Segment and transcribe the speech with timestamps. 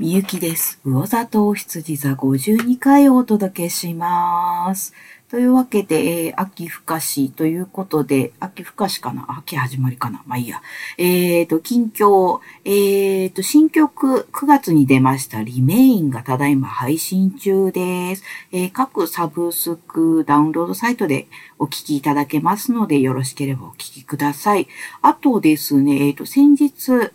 [0.00, 0.78] みゆきです。
[0.84, 4.94] 魚座糖羊座52回をお届けします。
[5.28, 9.26] というわけで、えー秋深しということで、秋深しかな？
[9.28, 10.22] 秋始まりかな？
[10.24, 10.62] まあいいや。
[10.98, 18.22] えーと、近況、えーと、新曲9月に出ましたリメインがただいま配信中です。
[18.52, 21.26] えー各サブスクダウンロードサイトで
[21.58, 24.68] お聴きいただけますので、よろしければお聴きください。
[25.02, 27.10] あとですね、えーと、先日、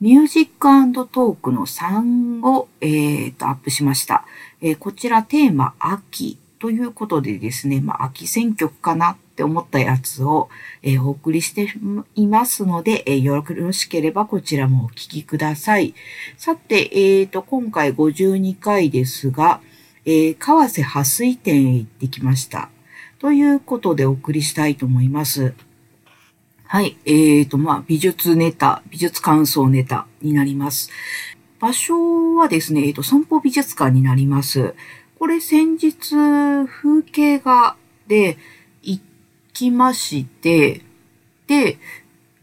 [0.00, 4.24] ミュージックトークの3を、えーとアップしました。
[4.62, 10.48] えーこちらテーマ秋ということでですね、まあ、秋選曲かなって思ったやつを、
[10.82, 11.74] えーお送りして
[12.14, 15.92] いますので、えーよろしければこちらもお聴きください。
[16.38, 19.60] さて、えーと、今回52回ですが、
[20.06, 22.70] えー川瀬巴水展へ行ってきました。
[23.18, 25.52] ということでお送りしたいと思います。
[26.72, 26.96] はい。
[27.04, 30.88] えーと、まあ、美術ネタ、美術感想ネタになります。
[31.58, 34.76] 場所はですね、えーと、散歩美術館になります。
[35.18, 36.14] これ先日、
[36.66, 37.74] 風景画
[38.06, 38.38] で
[38.84, 39.00] 行
[39.52, 40.82] きまして、
[41.48, 41.76] で、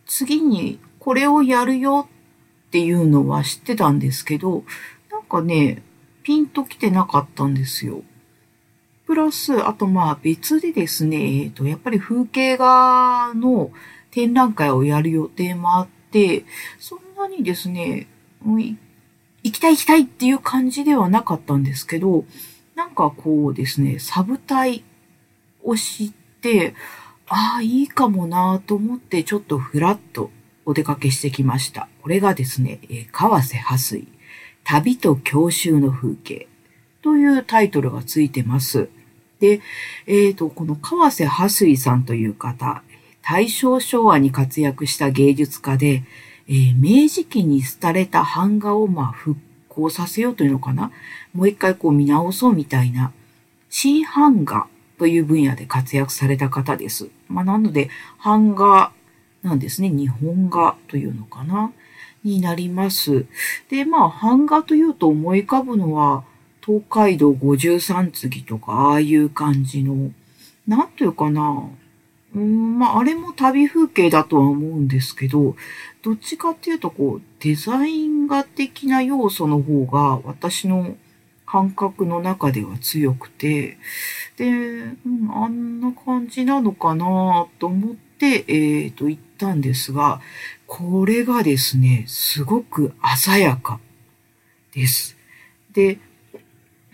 [0.05, 2.09] 次にこれをやるよ
[2.67, 4.65] っていうのは知ってたんですけど、
[5.09, 5.81] なんかね、
[6.23, 8.03] ピンと来てなかったんですよ。
[9.05, 13.71] プラス、あとまあ別でですね、えっと、やっぱり風景画の
[14.17, 16.43] 展覧会をやる予定もあって、
[16.79, 18.07] そんなにですね、
[18.41, 18.75] 行
[19.43, 22.25] きたい行きたいっていう感じではなかったんですけど、
[22.73, 24.83] なんかこうですね、サブ隊
[25.63, 26.73] を知って、
[27.29, 30.31] ああ、いいかもなと思って、ちょっとふらっと
[30.65, 31.87] お出かけしてきました。
[32.01, 34.07] これがですね、え川瀬破水、
[34.63, 36.47] 旅と郷愁の風景
[37.03, 38.89] というタイトルがついてます。
[39.39, 39.61] で、
[40.07, 42.81] えっ、と、この川瀬破水さんという方、
[43.29, 46.03] 大正昭和に活躍した芸術家で、
[46.47, 50.93] えー明治期に廃れた版画をまあ復興させようというのかな？
[51.33, 53.11] もう一回こう見直そうみたいな
[53.69, 54.67] 新版画
[54.97, 57.09] という分野で活躍された方です。
[57.27, 57.89] まあ、なので、
[58.23, 58.93] 版画
[59.43, 59.89] なんですね。
[59.89, 61.73] 日本画というのかな？
[62.23, 63.25] になります。
[63.69, 66.23] で、まあ、版画というと思い浮かぶのは、
[66.65, 70.11] 東海道五十三次とか、ああいう感じの、
[70.65, 71.69] なんというかな？
[72.37, 75.55] うん、まあ、あれも旅風景だとは思うんですけど、
[76.03, 80.95] どっちかっていうと、こう、デザイン画的な要素の方が、私の
[81.47, 83.79] 感覚の中では強くて、
[84.37, 90.21] で、うん、あんな感じなのかなと思って、えっ、と、行ったんですが、
[90.67, 93.79] これがですね、すごく鮮やか
[94.73, 95.17] です。
[95.73, 95.97] で、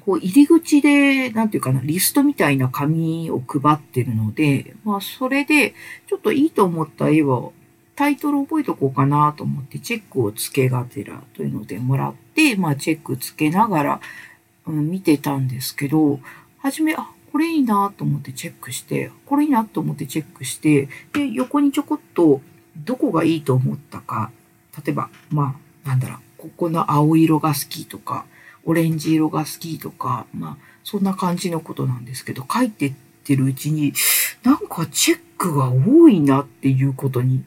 [0.06, 5.74] こう入り口で、なんていうかな、リストみたいな紙を配ってるので、まあそれで、
[6.08, 7.52] ちょっといいと思った絵は、
[7.96, 14.02] タイトル覚えとこうかなと思って、チェックをつけがてらというのでもらって、まあチェックつけながら、
[14.66, 16.20] うん、見てたんですけど、
[16.58, 22.42] はじめ、あ、これいいなと思ってチェックして、これいいなと思ってチェックして、で、横にちょこっと、
[22.78, 24.32] どこがいいと思ったか、
[24.86, 28.26] 例えば、まあ、なんだろう、ここの青色が好きとか、
[28.66, 32.94] オレンジ色が好きとか、まあ、そんな感じのことなんですけど、書いてっ
[33.26, 33.94] てるうちに、
[34.44, 37.44] なんかチェックが多いなっていうことに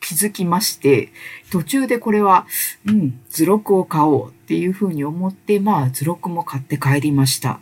[0.00, 1.12] 気づきまして、
[1.50, 2.46] 途中でこれは、
[2.86, 7.60] うん、図録を買おうっていうふうに思って、まあ、図録も買って帰りました。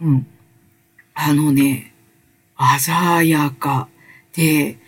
[0.00, 0.26] うん。
[1.14, 1.92] あのね、
[2.78, 3.88] 鮮やか
[4.34, 4.78] で、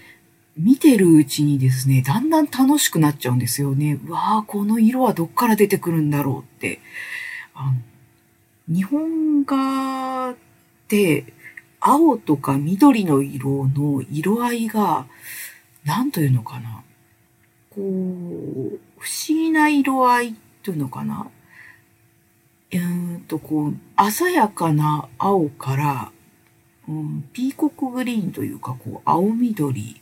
[0.54, 3.98] 見てるうちにですね、だんだん楽しくなっちゃうんですよね。
[4.06, 6.80] うわあ、この色はどっから出てくるんだろうって。
[7.54, 10.36] あの日本画っ
[10.88, 11.24] て、
[11.80, 15.06] 青とか緑の色の色合いが、
[15.84, 16.84] なんというのかな？
[17.70, 21.26] こう、不思議な色合いというのかな？
[22.70, 23.74] うーんと、こう、
[24.10, 26.12] 鮮やかな青から、
[26.88, 30.00] うん、ピーコックグリーンというか、こう、青緑。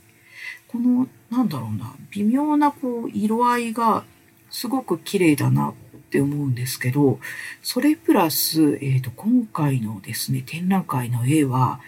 [0.68, 4.04] この、なんだろうな、微妙なこう、色合いが
[4.50, 5.72] すごく綺麗だな
[6.10, 7.20] って思うんですけど、
[7.62, 11.80] それプラス、えっ、と、今回のですね、展覧会の絵は、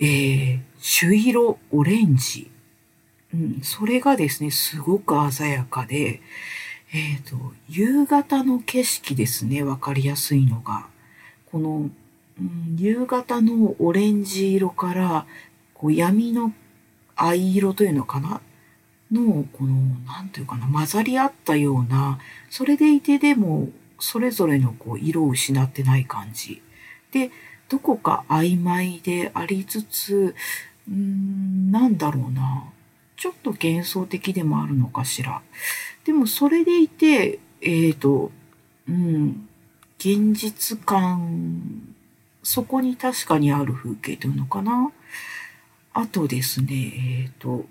[0.00, 2.50] えー、朱色、オレンジ。
[3.34, 6.22] うん、それがですね、すごく鮮やかで、
[6.94, 7.36] えっ、と、
[7.68, 10.86] 夕方の景色ですね、わかりやすいのが。
[11.44, 11.90] この、
[12.40, 15.26] うん、夕方のオレンジ色から、
[15.74, 16.54] こう闇の
[17.16, 18.40] 藍色というのかな
[19.12, 19.74] の、この、
[20.06, 22.18] なんていうかな、混ざり合ったような、
[22.50, 23.68] それでいてでも、
[23.98, 26.62] それぞれのこう色を失ってない感じ。
[27.10, 27.30] で、
[27.68, 30.34] どこか曖昧でありつつ、
[30.88, 32.64] うーん、なんだろうな。
[33.16, 35.42] ちょっと幻想的でもあるのかしら。
[36.04, 38.30] でもそれでいて、えっ、と、
[38.88, 39.48] うん、
[39.98, 41.94] 現実感、
[42.42, 44.92] そこに確かにある風景というのかな。
[45.92, 47.66] あとですね、えっ、ー、と、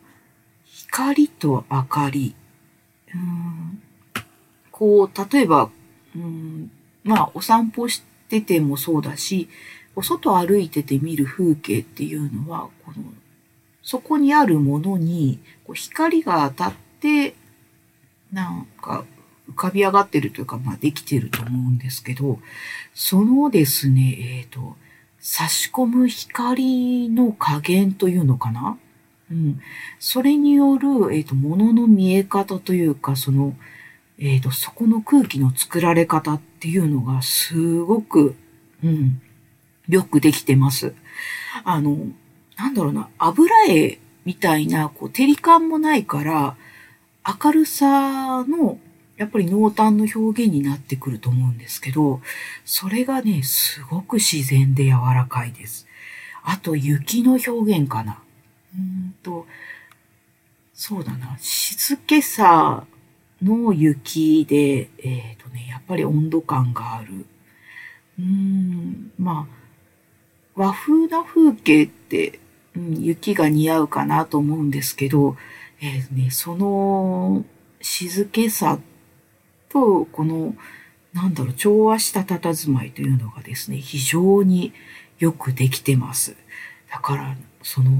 [0.98, 2.34] 光と明かり。
[3.14, 3.84] うん、
[4.72, 5.70] こう、例えば、
[6.16, 6.72] うん、
[7.04, 9.48] まあ、お散歩しててもそうだし、
[9.96, 13.04] お外歩いてて見る風景っていうのは、この、
[13.84, 17.36] そこにあるものに、こう光が当たって、
[18.34, 19.06] なんか、
[19.52, 22.40] 浮かび上がってるというか、まあ、できてると思うんですけど、
[22.96, 24.76] そのですね、えっ、ー、と、
[25.20, 28.80] 差し込む光の加減というのかな
[29.32, 29.62] うん。
[30.00, 33.56] それによる、えっ、ー、と、物の見え方というか、その、
[34.20, 38.36] えっ、ー、と、そこの空気の作られ方っていうのがすごく、
[38.84, 39.22] うん、
[39.90, 40.94] よくできてます。
[41.64, 41.98] あの、
[42.58, 46.56] なんだろうな、油絵みたいな、こう、照り感もないから、
[47.44, 48.80] 明るさの、
[49.18, 52.22] やっぱり濃淡の表現になってくると思うんですけど、
[52.66, 55.88] それがね、すごく自然で柔らかいです。
[56.44, 58.22] あと、雪の表現かな。
[58.76, 59.46] うんと、
[60.74, 62.86] そうだな、静けさ
[63.42, 67.26] の雪で、えっ、ー、とね、やっぱり温度感がある。
[68.20, 69.58] うん、まあ、
[70.56, 72.40] 和風な風景って、
[72.76, 75.38] うん、雪が似合うかなと思うんですけど、
[75.82, 77.46] えー、ね、その
[77.82, 78.80] 静けさ
[79.70, 80.56] と、この、
[81.14, 84.74] なんだろう、調和した佇まいというのがですね、非常に
[85.20, 86.36] よくできてます。
[86.90, 87.92] だから、その、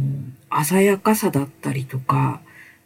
[0.64, 2.42] 鮮やかさだったりとか、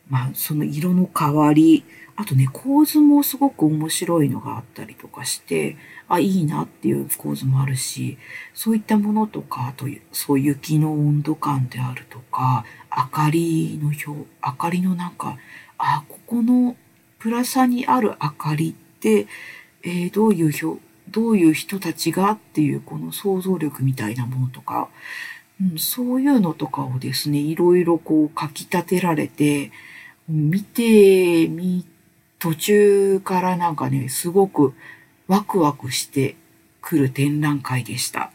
[0.10, 1.84] まあ、その色の変わり、
[2.16, 5.78] あとね、構図もすごく面白いのがあったりとかして、
[6.08, 8.18] あ、いいなっていう構図もあるし、
[8.54, 12.66] そういったものとか、あと、そう雪の温度感であるとか、
[12.96, 15.38] 明かりの表、明かりのなんか、
[15.78, 16.76] あ、ここの
[17.18, 19.28] プラサにある明かりって、
[19.84, 24.90] えー、どういう表、どういう人たちがっていうこの想像力みたいなものとか、
[25.62, 29.72] うん、そういうのとかをですね、いろいろこう書き立てられて、
[30.28, 31.86] 見てみ、
[32.40, 34.74] 途中からなんかね、すごく
[35.28, 36.36] ワクワクして
[36.82, 38.32] くる展覧会でした。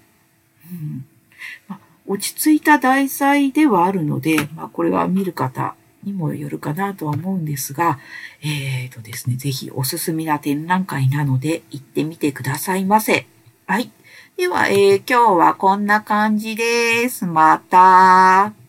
[0.70, 1.04] うん
[1.68, 5.74] まあ、落ち着いた題材ではあるので、まあ、これは見る方
[6.04, 7.98] にもよるかなとは思うんですが、
[8.42, 13.26] えーとですね、ぜひおすすめな展覧会なので行ってみてくださいませ。
[13.66, 13.90] はい。
[14.36, 17.24] では、えー、今日はこんな感じです。
[17.24, 18.56] また。